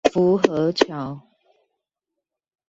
[0.11, 1.21] 福和橋